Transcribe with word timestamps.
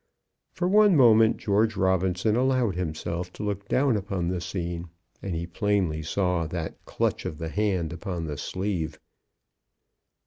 For 0.55 0.67
one 0.67 0.95
moment 0.97 1.37
George 1.37 1.77
Robinson 1.77 2.35
allowed 2.35 2.73
himself 2.75 3.31
to 3.33 3.43
look 3.43 3.67
down 3.67 3.95
upon 3.95 4.29
the 4.29 4.41
scene, 4.41 4.89
and 5.21 5.35
he 5.35 5.45
plainly 5.45 6.01
saw 6.01 6.47
that 6.47 6.83
clutch 6.85 7.23
of 7.23 7.37
the 7.37 7.49
hand 7.49 7.93
upon 7.93 8.25
the 8.25 8.39
sleeve. 8.39 8.99